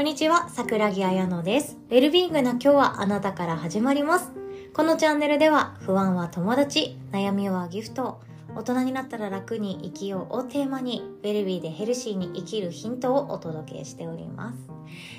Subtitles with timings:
[0.00, 1.76] こんにちは、桜木彩乃です。
[1.90, 4.32] ウェルビーングな今日はあなたから始まります。
[4.72, 8.18] このチャンネルでは、不安は友達、悩みはギフト、
[8.56, 14.58] 大人になったら楽に生きようをテーマに、ウェルビーでヘルシーに生きるヒントをお届けしております。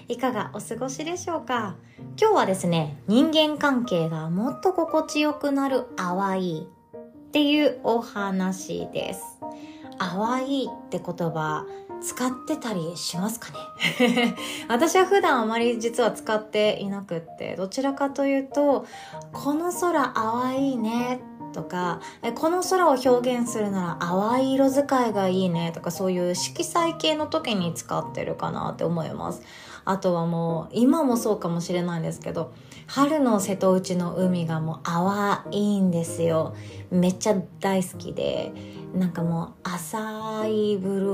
[0.07, 1.75] いかがお過ごしでしょうか？
[2.19, 6.67] 今日はですね、人間関係がもっと心地よくなる淡い
[7.27, 9.21] っていうお話です。
[9.99, 11.67] 淡いって言葉、
[12.01, 13.49] 使ってたりしますか
[13.99, 14.35] ね？
[14.67, 18.85] 私は普段あまり実は使っていなくってどちらかというと
[19.31, 21.21] この空淡いね
[21.53, 21.99] とか
[22.35, 29.41] この空を表現するなら淡い色使いがいいねとかそういう色彩系の時に使ってるかなって思います。
[29.85, 32.53] あとはもう今もそうかもしれないんですけど
[32.87, 36.55] 春の瀬戸内の海がもう淡いんですよ。
[36.91, 38.51] めっちゃ大好きで
[38.93, 41.05] なんかもう浅いブル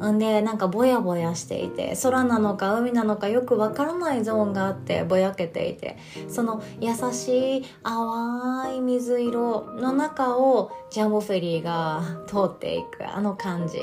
[0.00, 0.12] ー。
[0.12, 13.78] んでなんかぼやぼやしていて空なのか海なのかよくわからないゾーンがあってぼやけていてその優しい淡い水色の中をジャンボフェリーが通っていくあの感じ。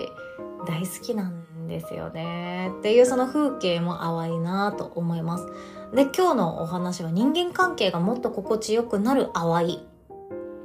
[0.65, 2.71] 大好きなんですですよね。
[2.79, 5.45] っていうその風景も淡いなと思います。
[5.93, 9.85] で今日のお話は人間関係がもっと心地よくなる淡い。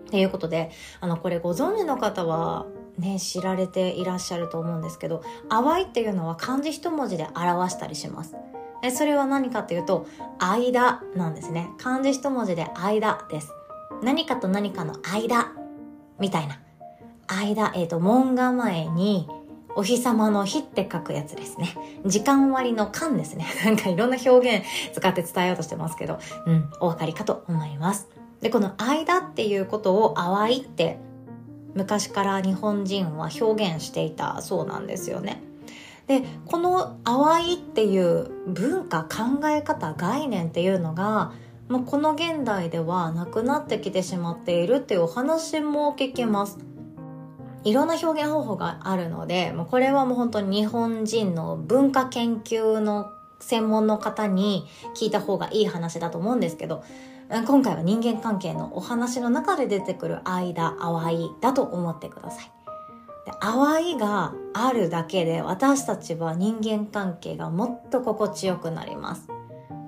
[0.06, 2.66] っていうことであのこれご存知の方は
[2.98, 8.36] ね、知られていらっしゃると思うんですけど淡いっていうのは漢字一文字で表したりします。
[8.82, 10.06] えそれは何かっていうと
[10.38, 11.70] 間なんですね。
[11.78, 13.50] 漢字一文字で間です。
[14.02, 15.52] 何かと何かの間
[16.20, 16.60] みたいな。
[17.26, 19.28] 間えっ、ー、と門構えに
[19.76, 21.76] お日様の日って書くやつですね。
[22.06, 23.46] 時間割の間ですね。
[23.64, 28.08] なんかいろんな表現使って伝えようとしてますけど、うん、お分かりかと思います。
[28.40, 30.98] で、この間っていうことを淡いって
[31.74, 35.42] 昔から日本人は表現していたそうなんですよね。
[36.06, 41.32] でこの淡いっていう文化考え方概念っていうのが
[41.68, 46.58] もうこの現代ではなくなってきてしまっているっていうお話も聞きます。
[47.64, 53.10] いろんな表現方法があるので、もうこれはもう本当に日本人の文化研究の
[53.40, 56.84] 専門の方に聞いた方がいい話だと思うんですけど、
[57.46, 62.50] 今回は人間関係のお話の中で出てくる間、淡いだと思ってください。
[63.24, 69.28] で淡いがあるだけで私たちは人間関係がもっと心地よくなります。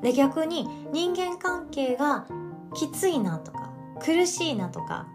[0.02, 2.26] で逆に人間関係が
[2.74, 3.70] きついなとか
[4.00, 5.06] 苦しいなとか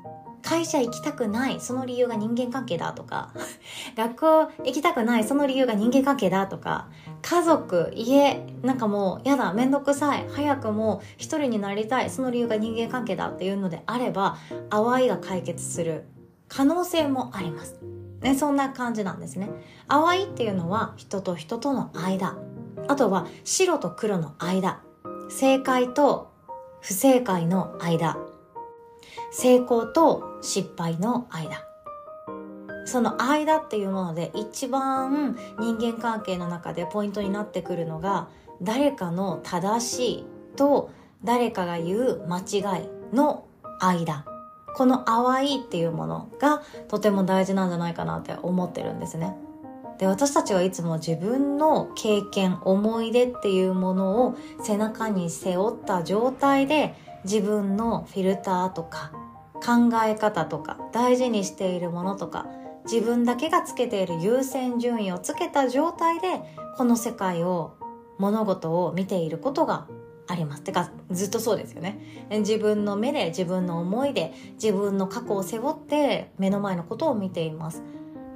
[0.42, 3.32] 会社行きたくないその理由が人間関係だとか
[3.96, 6.88] 学校行きたくないその理由が人間関係だとか
[7.22, 14.38] 家族家なんかもうやだめんどくさい早くもう一人になりたいその理由が人間関係だっていうのであれば
[14.70, 16.06] 淡いが解決する
[16.48, 17.80] 可能性もあります、
[18.22, 19.50] ね、そんな感じなんですね。
[19.88, 22.36] 淡いっていうのは人と人との間。
[22.88, 24.82] あとは白と黒の間。
[25.30, 26.32] 正解と
[26.82, 28.18] 不正解の間。
[29.32, 31.66] 成功と失敗の間
[32.86, 38.28] その間っていうもので一番人間関係の中でポイントになってくるのが
[38.62, 40.26] 誰かの正しい
[40.56, 40.92] と
[41.24, 43.46] 誰かが言う間違いの
[43.80, 44.26] 間
[44.76, 49.36] この淡いっていうものがとても大事なんじゃないかなって思ってるんですね。
[49.98, 59.12] で私たちはいつも自分の経験思い出っていうものを背中に背負った状態で自分のフィルターとか
[59.62, 62.48] 考え方とか大事にしているものとか
[62.86, 66.42] 自分だけがつけている優先順位をつけた状態で
[66.78, 67.76] この世界を
[68.18, 69.88] 物事を見ていることが
[70.28, 70.64] あります。
[70.64, 72.00] てかずっとそうですよね。
[72.30, 77.84] 自分の目で自分の思いで自分の過去を背負って目の前のことを見ています。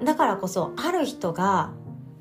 [0.04, 1.72] だからこそある人が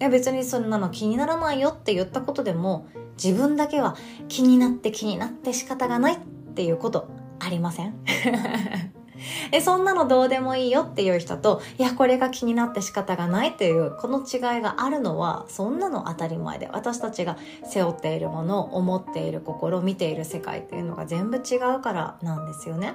[0.01, 2.87] いや別にそんなの気にならないよって言ったことでも
[3.23, 3.97] 自分だけは
[4.29, 6.19] 気になって気になって仕方がないっ
[6.55, 7.09] ていうこと
[7.39, 7.95] ありません？
[9.53, 22.95] えそんなのどうでもいいよっていう人といやこれが気になって仕方がないっていうこの違いがあるのはそんなの当たり前で私たちが背負っているもの思っている心見ている世界っていうのが全部違うからなんですよね。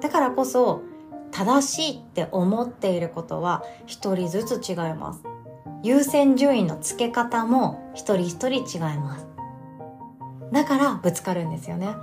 [0.00, 0.82] だからこそ
[1.32, 5.22] 正しいって思っていることは一人ずつ違います。
[5.82, 9.26] 優先順位の付け方も一人一人違います。
[10.52, 11.94] だからぶつかるんですよね。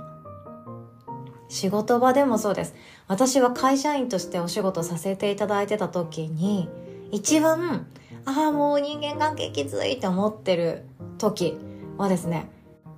[1.48, 2.74] 仕事場でもそうです。
[3.06, 6.68] 私は会社員としてお仕事させていただいてた時に、
[7.10, 7.86] 一番、
[8.24, 10.84] ああ、もう人間関係きついって思ってる
[11.18, 11.56] 時
[11.96, 12.50] はですね、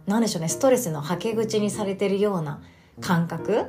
[0.07, 2.61] 何でしょうね、ストレスのはけ口にされてるような
[3.01, 3.67] 感覚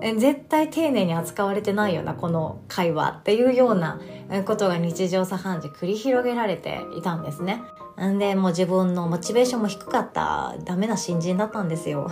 [0.00, 4.00] 絶対丁寧に扱われてないようなこの会話っていうような
[4.44, 7.62] ことが日常茶飯事繰り広げられていたんですね。
[8.00, 12.10] んで、もう自分のモチベーションも低かったダメな新人だったんですよ。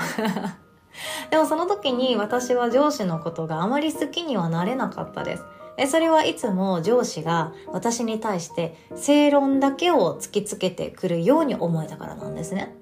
[1.30, 5.44] でもその時に私は上司のことがあまり好きにはなれなかったです。
[5.76, 12.76] でそれはいつも上司が私に対して正論だけを突きつけてくるように思えたからなんですね。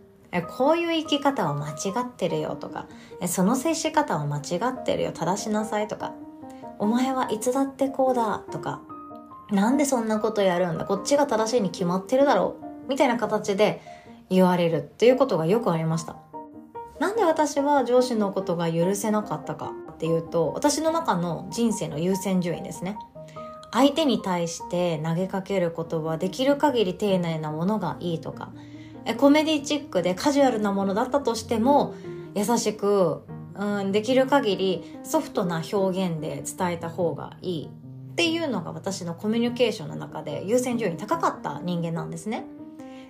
[0.56, 2.86] こういう生き方は間違ってるよとか、
[3.26, 6.12] その接し方は間違ってるよ、正しなさいとか、
[6.78, 8.80] お前はいつだってこうだとか、
[9.50, 12.56] なんでそんなことやるんだこっちが正しいに決まってるだろ
[12.86, 13.82] うみたいな形で
[14.28, 16.16] 言われるっていうことがよくありました。
[17.00, 22.99] なんで私は上司のことが許せなかったかっていうと、私の中の人生の優先順位ですね。
[23.73, 28.52] 相手に対して投げかける言葉できる限り丁寧なものがいいとか、
[29.17, 31.94] コメディチックでカジュアルなものだったとしても、
[32.35, 33.23] 優しく、
[33.55, 42.44] うん、できる限りソフトな表現で伝えた方がいいっていうのが私のコミュニケーションの中で優先順位高かった人間なんですね。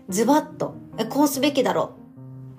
[0.09, 0.75] ズバッと、
[1.09, 1.95] こうすべきだろ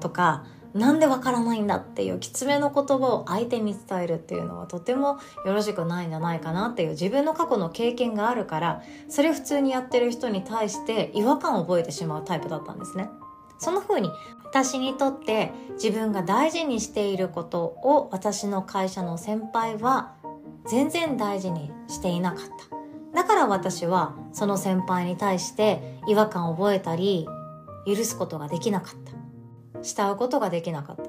[0.01, 13.09] とか、なんでわからないんだっていうきつめの言葉を相手に伝えるっていうのはとてもよろしくないんじゃないかなっていう自分の過去の経験があるからそれ普通にやってる人に対して違和感を覚えてしまうタイプだったんですね。
[13.57, 14.09] その風に
[14.43, 20.13] 私にとって自分が大事にしていることを私の会社の先輩は
[20.67, 22.71] 全然大事にしていなかった。
[23.15, 27.27] だから私はその先輩に対して違和感を覚えたり
[27.85, 29.00] 許すことができなかった。
[29.81, 31.03] 慕うことができなかった。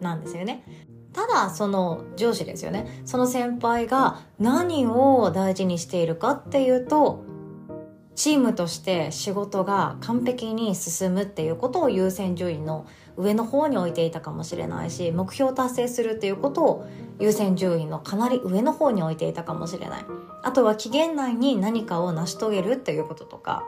[0.00, 0.64] なんですよね。
[1.12, 3.02] ただ、その上司ですよね。
[3.04, 7.22] その先輩が何を大事にしているかっていうと、
[8.14, 12.86] チームとして仕事が完璧に進むっていうことを優先順位の
[13.16, 16.86] 上の方に置いていたかもしれないし、目標達成するっていうことを
[17.20, 20.04] 優先順位のかなり上の方に置いていたかもしれない。
[20.42, 23.64] あとは期限内に何かを成し遂げるっていうこととか、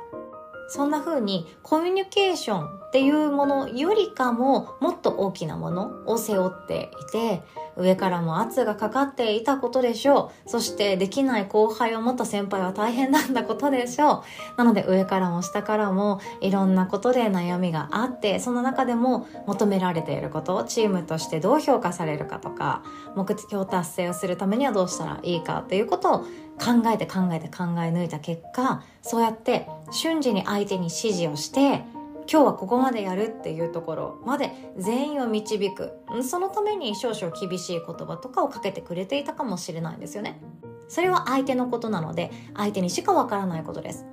[0.69, 7.43] そんな風にコミュニケーションっていうものよりかももっと大きなものを背負っていて
[7.77, 10.49] 上からも圧がかかっていたことでしょう。
[10.49, 14.57] そしてできない後輩を持った先輩は大変なんだことでしょう。
[14.57, 22.83] なので上からも下からもいろんなことで悩みがあってその中でも求められていることをチームとしてどう評価されるかとか
[23.15, 26.19] 目標達成をするためにはどうしたらいいかっていうことを
[26.59, 31.85] 考えて考えて考え抜いた結果そうやって瞬時に相手に指示をして
[32.31, 35.93] 今日はここまでやるっていうところまで全員を導く。
[36.23, 40.41] そのために少々厳しい言葉とかをかけてくれていたかもしれないんですよね。
[40.89, 44.07] それは相手のことなので相手にしかわからないことです。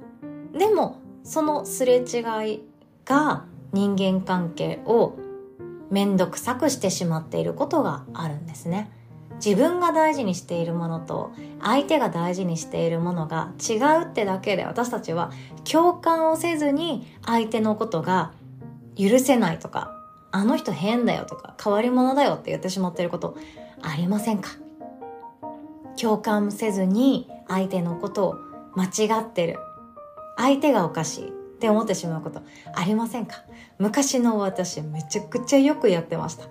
[0.57, 2.21] でもそのすれ違
[2.51, 2.61] い
[3.05, 5.15] が人間関係を
[5.89, 8.91] 面倒くさくしてしまっていることがあるんですね。
[9.35, 11.31] 自分が大事にしているものと
[11.61, 15.31] 相手が大事にしているものが違うってだけで私たちは
[15.69, 18.31] 共感をせずに相手のことが
[18.95, 19.99] 許せないとか
[20.31, 23.37] あの人変だよとか変わり者だよって言ってしまってること
[23.81, 24.49] ありませんか？
[25.99, 28.35] 共感せずに相手のことを
[28.75, 29.59] 間違ってる。
[30.37, 32.41] 相手がおかしいって思ってしまうこと
[32.73, 33.43] ありませんか？
[33.77, 36.45] 昔の私めちゃくちゃよくやってました。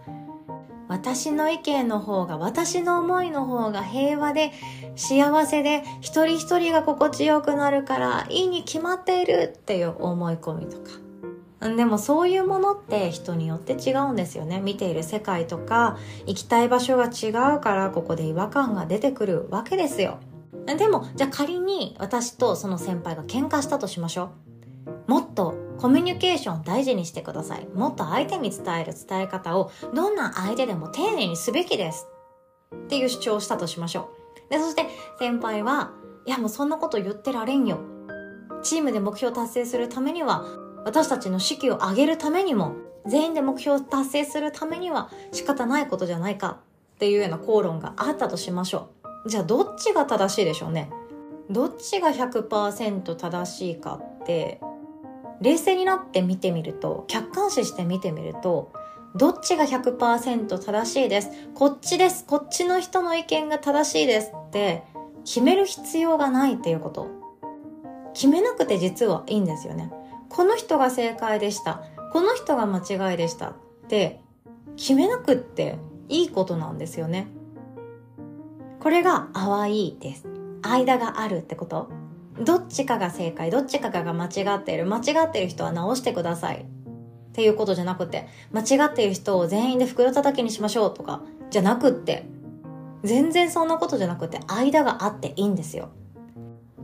[0.93, 4.53] 私の意見の方が、私の思いの方が平和で
[4.95, 10.91] 幸せで一人一人が心地よくなるからいいに決まっているっていう思い込みとか。
[11.75, 14.61] でもそういうものって人によって違うんですよね。
[14.61, 15.97] 見ている世界とか
[16.27, 20.19] 行きたい場所が違うからここで違和感が出てくるわけですよ。
[20.67, 24.31] でも、じゃあ仮に私とその先輩が喧嘩したとしましょ
[25.07, 25.11] う。
[25.11, 27.67] もっとコミュニケーション大事にしてください。
[27.75, 32.07] もっと相手に伝える伝え方をどんな相手でも丁寧にすべきです。
[32.73, 34.09] っていう主張をしたとしましょ
[34.49, 34.53] う。
[34.53, 34.87] で、そして
[35.19, 35.91] 先輩は、
[36.25, 37.81] いやもうそんなこと言ってられんよ。
[38.63, 40.45] チームで目標を達成するためには、
[40.85, 46.61] 私たちの士気を上げるためにも、全員で目標を達成するためには仕方ないことじゃないか
[46.95, 48.91] っていうような口論があったとしましょ
[49.25, 49.29] う。
[49.29, 50.91] じゃあどっちが正しいでしょうね。
[51.51, 54.61] どっちが100%正しいかって
[55.43, 58.73] 冷静になって見てみると客観視して見てみると
[59.15, 61.29] どっちが100%正しいです？
[61.55, 62.25] こっちです。
[62.25, 64.33] こっちの人の意見が正しいです。
[64.35, 64.85] って
[65.25, 67.09] 決める必要がないっていうこと。
[68.15, 69.93] 決めなくて実はいいんですよね。
[70.31, 71.83] この人が正解でした。
[72.13, 73.49] この人が間違いでした。
[73.51, 73.55] っ
[73.89, 74.21] て
[74.77, 77.27] 決めなくっていいことなんですよね。
[78.81, 80.27] これが淡いです。
[80.63, 81.91] 間があるってこと。
[82.45, 84.87] どっちかが正解、どっちかが間違っている。
[84.87, 86.63] 間違っている人は直してください。
[86.63, 86.65] っ
[87.33, 92.27] ていうことじゃなくて、間違っている人を全員で袋叩きにしましょうとか、じゃなくって、
[93.05, 95.91] 全然そんなことじゃなくて、間があっていいんですよ。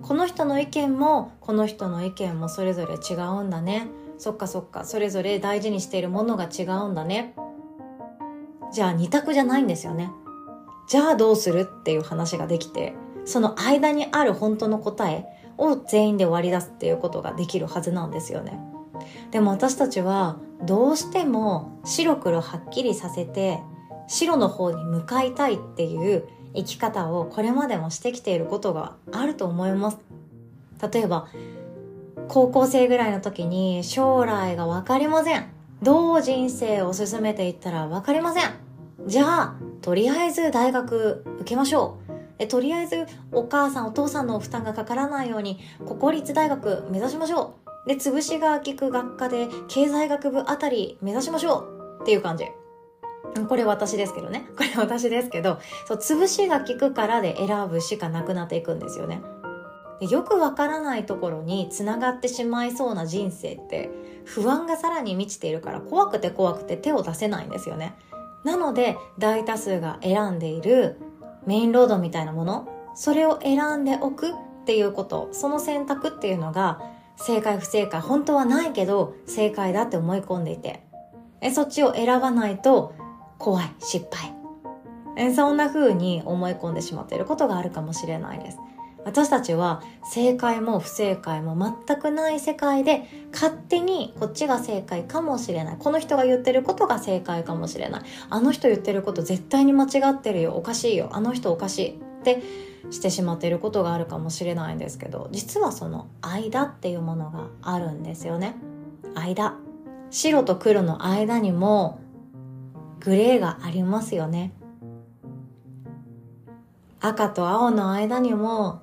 [0.02, 3.88] この人の意見も、この人の意見もそれぞれ違うんだね。
[4.18, 7.34] そっかそっかそれぞれ大事にしているものが違うんだね
[8.72, 10.10] じゃあ二択じゃないんですよね
[10.88, 15.26] じゃあどうするっていう話ができてその間にある本当の答え
[15.58, 18.58] を全員で割り出すっていうことができるはずなんですよね。
[19.30, 23.60] でも私たちはどうしても白黒はっきりさせて
[24.06, 29.98] 白の方に向かいたいっていう生き方をこれまでもしてきていることがあると思います。
[30.92, 31.28] 例えば
[32.28, 35.46] 高校生ぐらいの時に将来が分かりません。
[35.82, 38.44] どう人生を進めていったら分かりません。
[39.06, 42.07] じゃあとりあえず大学受けましょう。
[42.38, 45.58] えとりあえずお母さんお父さんの負担がかからないように
[46.00, 51.60] 国立大学目指しましょうで潰しが効く学科で経済学部あたり目指しましょ
[51.98, 52.44] うっていう感じ
[53.48, 54.48] これ私ですけどね。
[54.56, 59.20] これ私ですけど、そう、潰しが効くからで選ぶしかなくなっていくんですよね。
[60.00, 63.90] よくわからないところに繋がってしまいそうな人生って
[64.24, 67.96] 不安がさらに満ちているから怖くて怖くて手を出せないんですよね。
[68.44, 71.00] なので大多数が選んでいる
[71.48, 74.32] メインロードみたいなもの、それを選んでおくっ
[74.66, 76.78] ていうこと、その選択っていうのが
[77.16, 80.82] 正解不正解、本当はないけど正解だって思い込んでいて、
[81.40, 82.94] えそっちを選ばないと
[83.38, 84.34] 怖い、失敗。
[85.16, 88.58] えそんな風に思い込んでしまっていることがあるかもしれないです。
[89.04, 95.76] 私たちは正解も不正解も全くない世界で勝手にこっちが正解かもしれない。
[95.78, 98.02] この人が言ってることが正解かもしれない。
[98.28, 100.54] あの人言ってること絶対に間違ってるよ。
[100.54, 101.08] おかしいよ。
[101.12, 102.42] あの人おかしいって
[102.90, 108.56] してしまっていることがあるかもしれないんですけど実はその間っていうものがあるんですよね。
[109.14, 109.56] 間。
[110.10, 112.00] 白と黒の間にも
[113.00, 114.52] グレーがありますよね。
[117.00, 118.82] 赤と青の間にも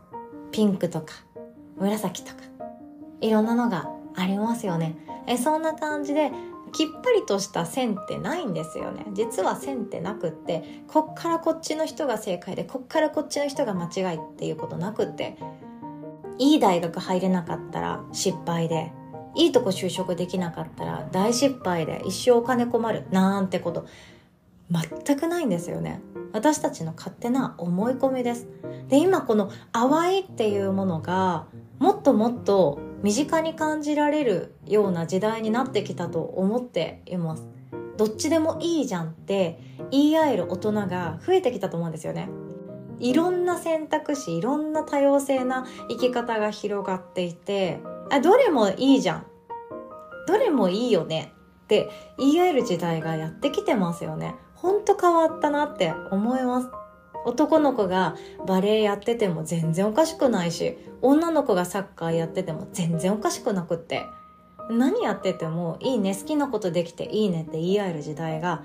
[0.56, 1.14] ピンクとか
[1.76, 2.38] 紫とか
[3.20, 4.96] いろんなのがありますよね。
[5.28, 6.32] えそんな感じで
[6.72, 9.06] きっぱりとした線ってないんですよね。
[9.12, 15.38] 実は線ってなくってこっからこっちの人が正解でこっからこっちの人が間違いっていうことなくって
[16.38, 18.94] いい大学入れなかったら失敗で
[19.36, 23.86] いいとこ就職できなかったら大失敗で一生お金困るなんてこと。
[24.70, 26.02] 全くないんですよね。
[26.34, 28.48] 私たちの勝手な思い込みです。
[28.90, 31.46] で今この淡いっていうものが
[31.80, 37.46] もっともっと身近に感じられるような時代になってきたと思っています。
[37.98, 39.60] どっちでもいいじゃんって
[39.92, 42.30] 言い合える大人が増えてきたと思うんですよね。
[43.00, 47.80] いろんな選択肢いろんな多様性な生き方が広がっていて
[48.10, 49.26] あどれもいいじゃん。
[50.28, 51.32] どれもいいよね
[51.64, 54.36] って言い合える時代がやってきてますよね。
[54.66, 56.70] ほんと変わったなって思います。
[57.24, 58.16] 男の子が
[58.48, 64.02] バレエやってても全然おかしくないし女の子がサッカーやってても全然おかしくなくって
[64.72, 68.64] 何やっててもいいね好きなことできていいねって言い合える時代が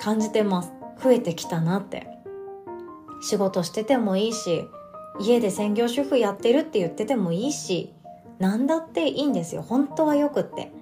[0.00, 0.72] 感じてます。
[1.00, 2.08] 増えてきたなって。
[3.22, 4.64] 仕事しててもいいし
[5.20, 7.92] 家で専業主婦やってるって言っててもいいし
[8.40, 9.62] 何だっていいんですよ。
[9.62, 10.72] 本当はよくって。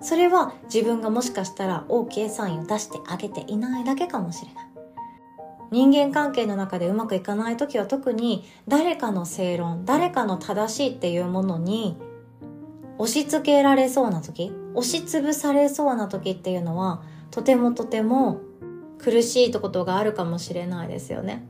[0.00, 4.66] それは自分がもしかしたら OK サインを出してあげていないだけかもしれない。
[5.70, 11.96] 人間関係の中でうまくいかない時は特に誰かの正論、誰かの正しいっていうものに
[12.98, 18.40] 押し付けられそうな時、押しつぶされそうな時っていうのはとてもとても
[18.98, 21.46] 苦しいことがあるかもしれないですよね。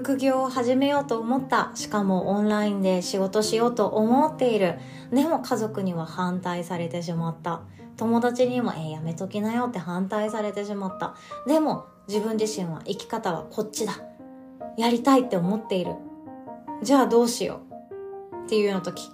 [0.00, 1.70] 副業を始めようと思った。
[1.74, 4.78] しかもオンラインで仕事しようと思っている。
[5.10, 7.62] でも家族には反対されてしまった。
[7.96, 11.14] 友達にも、えー、やめときなよって反対されてしまった。
[11.46, 13.94] でも自分自身は生き方はこっちだ。
[14.76, 15.94] やりたいって思っている。
[16.82, 17.62] じゃあどうしよ
[18.32, 19.08] うっていうような時。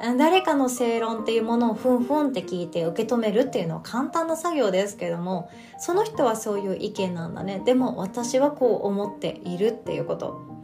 [0.00, 7.62] 誰かの正論っていうものをふんふんって聞いて受け止めるっていうのは簡単な作業ですけどもその人はそういう意見なんだね。
[7.64, 10.54] でも私はこう思っているっていうこと。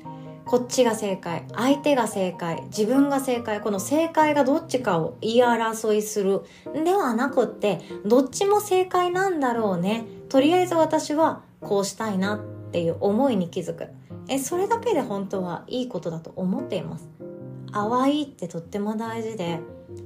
[0.47, 6.43] こっちが正解相手が正解自分が正解この正解がどっちかを言い争いする。
[6.75, 10.07] ではなくってどっちも正解なんだろうね。
[10.29, 13.87] とりあえず私はこうしたいなっていう思いに気づく。
[14.29, 17.09] えそれだけで本当はいいことだと思っています。
[17.73, 19.61] 淡いってとっても大事で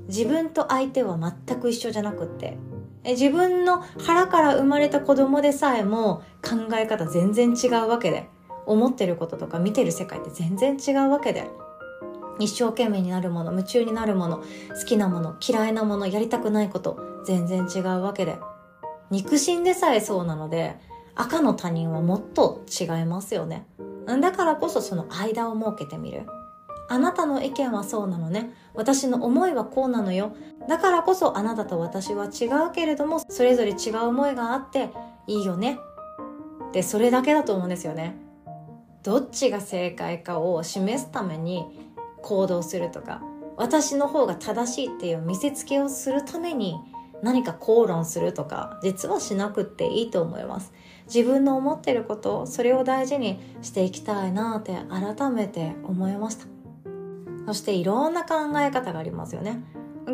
[0.08, 2.56] 自分と相手は全く一緒じゃなくって。
[3.04, 8.28] 自分の腹から生まれた子供でさえも考え方全然違うわけで。
[8.66, 11.50] 思ってることとか見てる世界って全然違うわけで。
[12.38, 14.44] 一生懸命になるもの夢中になるもの好
[14.86, 18.38] きなもの嫌いなものやりたくないこと全然違うわけで。
[19.10, 20.76] 肉親でさえそうなので
[21.14, 23.66] 赤の他人はもっと違いますよね。
[24.06, 26.26] だからこそその間を設けてみる。
[26.88, 28.52] あなたの意見はそうなのね。
[28.74, 30.34] 私の思いはこうなのよ。
[30.68, 34.90] だからこそあなたと私は違うけれども、それぞれ違う思いがあって
[35.26, 35.78] いいよね。
[36.72, 38.16] で、それだけだと思うんですよね。
[39.02, 41.64] どっちが正解かを示すために
[42.22, 43.22] 行動するとか、
[43.56, 46.76] 私の方が正しいっていう見せつけをするために
[47.22, 50.72] 何か口論するとか、実はしなくっていいと思います。
[51.06, 56.46] 自分の思ってることそれを大事にしていきたいなって改めて思いました
[57.46, 59.62] そしていろんな考え方がありますよね。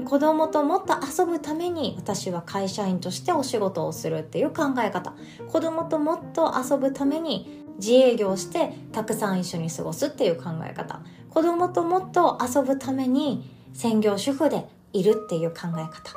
[0.04, 5.14] 子供ともっと遊ぶために私は会社員としてお仕事をするっていう考え方。
[5.48, 11.00] 子供ともっと遊ぶために自営業してたくさん一緒に過ごすっていう考え方。
[11.30, 16.14] 子供ともっと遊ぶために専業主婦でいるっていう考え方。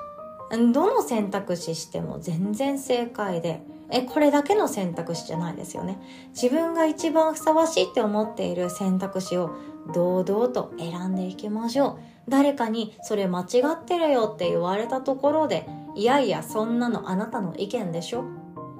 [0.71, 5.99] どの選択肢しても全然正解でえこれだけの選択肢じゃないですよね。
[6.29, 9.51] 自分が一番ふさわしいって思っている選択肢を
[9.93, 11.99] 堂々と選んでいきましょう。
[12.29, 18.23] 誰かにそれ間違ってるよって言われたところでいやいやそんなのあなたの意見でしょ。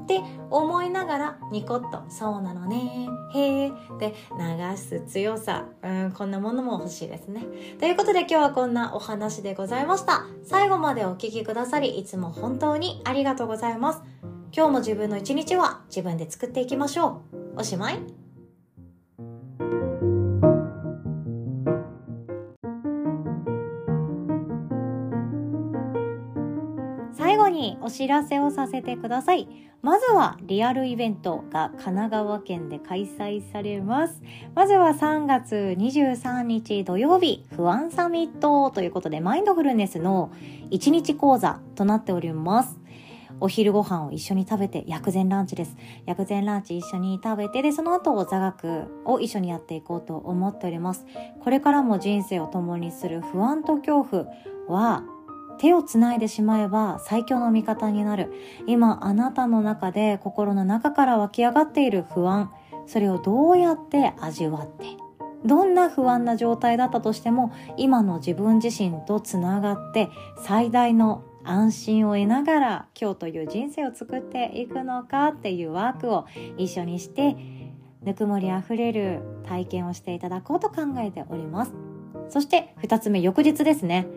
[0.04, 3.08] って思いながらニコッと「そうなのね。
[3.34, 5.66] へえ」って流す強さ。
[5.82, 7.46] うんこんなものも欲しいですね。
[7.80, 10.26] ということで今日はこんなお話でございました。
[10.44, 14.02] 最後までお聴きくださりいつも本当にありがとうございます。
[14.56, 17.22] 今日も自分の一日は自分で作っていきましょ
[17.56, 17.60] う。
[17.60, 18.23] おしまい。
[27.54, 29.48] にお知らせをさせてください。
[29.82, 34.22] まずはリアルイベントが神奈川県で開催されます。
[34.56, 40.32] まずは3月23日土曜日、不安サミットということでマインドフルネスの
[40.72, 42.80] 1日講座となっております。
[43.40, 45.76] お昼ご飯を一緒に食べて、薬膳ランチです。
[46.06, 51.06] 薬膳ランチ一緒に食べて、で、その後座学を一緒にやっていこうと思っております。
[51.44, 54.26] これからも人生を共にする不安と恐怖
[54.70, 55.04] は、
[55.60, 58.32] 手をつないでしまえば最強の味方になる。
[58.68, 62.52] 今あなたの中で心の中から湧き上がっている不安、
[62.86, 64.86] それをどうやって味わって、
[65.46, 76.26] どんな不安な状態だったとしても今の自分自身とつながって最大の安心を得ながら今日という人生を作っていくのかっていうワークを
[76.58, 77.36] 一緒にして
[78.02, 81.74] ぬくもりあふれる体験をしていただこうと考えております。
[82.30, 84.08] そして2つ目翌日ですね。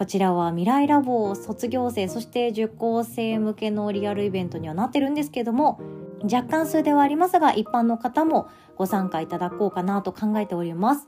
[0.00, 5.78] こちらは未来ラボ卒業生、そして受講生向けのリアルイベントにはなってるんですけども、
[6.22, 11.06] 若干数ではありますが、一般の方もご参加いただこうかなと考えております。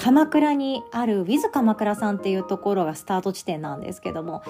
[0.00, 4.42] 鎌倉にある With 鎌倉さんっていうところがスタート地点なんですけども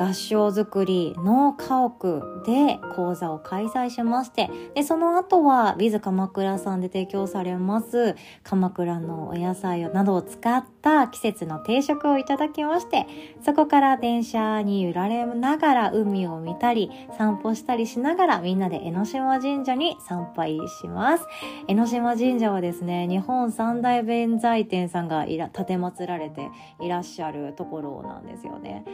[0.00, 13.06] 合掌造りの家屋で講座を開催しましてでその後は With 鎌倉さんで提供されます鎌倉のお野菜などを使った季節の定食をいただきまして
[13.44, 21.26] そこから電車に揺られながら海を見たり散歩したりしながらみんなで江ノ島神社に参拝します。
[21.68, 26.48] 江ノ島神社はですね日本三大弁財天さんがいら立てまつられて
[26.80, 28.84] いらっしゃるところなんですよね。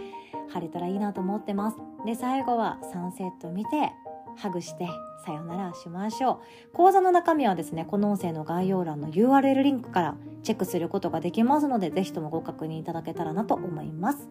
[0.48, 1.76] 晴れたらいいなと思ってます。
[2.04, 3.92] で最後はサンセット見て
[4.36, 4.88] ハグして
[5.24, 6.40] さよならしましょ
[6.72, 6.72] う。
[6.72, 14.28] 講座の中身はですねこの音声の概要欄の URL リンクからチェックすることができますのでぜひともご確認いただけたらなと思います。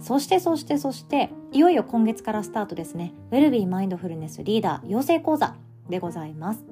[0.00, 3.12] そしてそしてそしていよいよ今月からスタートですね。
[3.30, 5.56] ウェルビーマインドフルネスリーダー養成講座
[5.88, 6.64] でございます。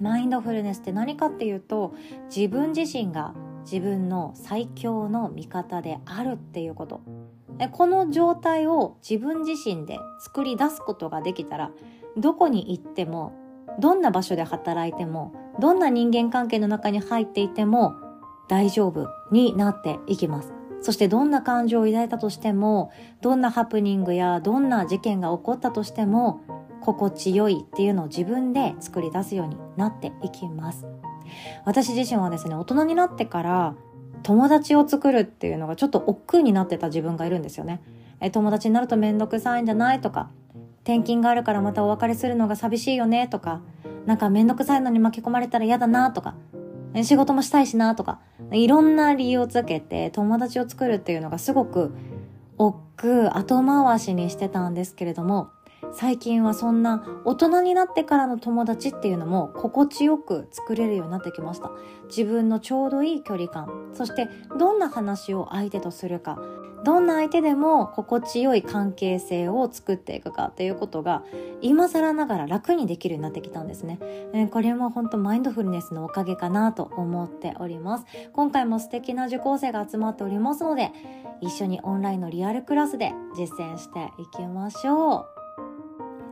[0.00, 1.94] マインドフルネスって何かっていうと
[2.34, 7.00] 自分自身が自分の最強の味方であるっていうこと。
[7.72, 11.70] この状態を自分自身で作り出すことができたら
[12.16, 13.32] どこに行っても
[13.80, 17.94] どんな場所で働いてもどんな人間関係の中に入っていても
[18.48, 20.52] 大丈夫になっていきます。
[20.80, 26.42] そしてどんな感情を抱いたとしてもどんなハプニングやどんな事件が起こったとしても
[26.80, 30.86] 心地よいっていうのを自分で作り出すようになっていきます。
[31.64, 33.74] 私自身はですね大人になってから
[34.22, 37.80] 友達を作るっていうのがちょっと億劫になってた自分がいるんですよね。
[38.20, 40.30] え友達になるとめんどくさいんじゃないとか。
[40.82, 43.60] 転勤があるからまたお別れするのが寂しいよねとか。
[44.06, 46.34] なんかめんどくさいのに巻き込まれたら嫌だなとか。
[47.02, 48.20] 仕事もしたいしなとか。
[48.52, 51.92] いろんな理由をつけて友達を作るっていうのがすごく
[52.58, 55.50] 億劫後回しにしてたんですけれども
[55.92, 61.70] 最近はそんな大人になってからの友達っていうのも心地よく作れるようになってきました。
[62.08, 66.38] 自分のちょうどいい距離感そしてどんな話を相手とするか
[66.84, 71.24] どんな相手でも心地よい関係性を作っていくかっていうことが
[71.60, 73.98] 今更ながら楽にできるようになってきたんですね、
[74.32, 78.04] え、これも本当マインドフルネスのおかげかなと思っております。
[78.32, 80.92] 今回も素敵な受講生が集まっておりますので
[81.40, 85.35] 一緒にオンラインのリアルクラスで実践していきましょう。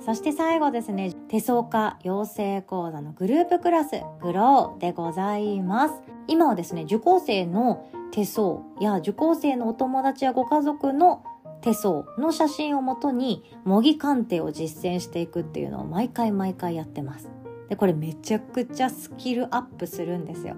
[0.05, 5.95] そして最後ですね、手相家養成講座のグループクラス、グローでございます。
[6.29, 11.25] 今はですね、受講生の手相や受講生のお友達やご家族の
[11.63, 17.31] 手相の写真をもとに模擬鑑定を実践していくっていうのを毎回毎回やってます。
[17.71, 20.57] でこれめちゃくちゃスキルアップするんですよ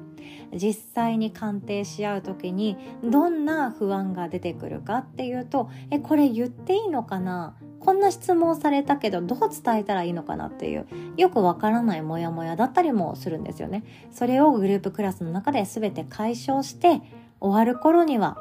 [0.52, 7.56] 実際に鑑定し合う時にどんな不安が出てくるかっていうとえこれ言っていいのかな
[7.87, 17.01] こんな質問されたけどどう伝えたらいいのかなっていうよくわからないモヤモヤだったりもするんですよねそれをグループクラスの中で全て解消して
[17.38, 18.38] 終わる頃には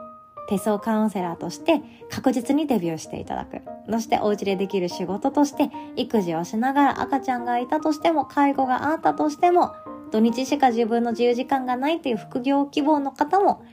[0.50, 3.62] 手相カウンセラーとして確実にデビューしていただく。
[3.90, 9.76] そしてお家でできる仕事として育児をしながら赤ちゃんがいたとしても介護があったとしても
[10.12, 13.64] 土日しか自分の自由時間がないという副業希望の方も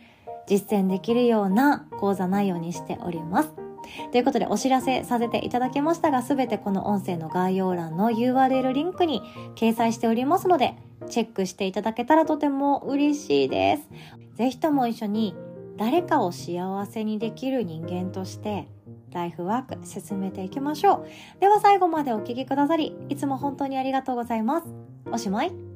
[0.46, 3.71] 実践できるような講座内容にしております。
[4.10, 9.22] ということでお知らせさせていただきましたが、すべてこの音声の概要欄の URL リンクに
[9.54, 10.74] 掲載しておりますので、
[11.08, 13.88] チェックしていただけたらとても嬉しいです。
[14.36, 15.34] ぜひとも一緒に
[15.76, 18.68] 誰かを幸せにできる人間として
[19.12, 21.04] ライフワーク進めていきましょ
[21.38, 21.40] う。
[21.40, 24.66] では最後までお聴きくださり、いつも本当にありがとうございます。
[25.10, 25.71] おしまい。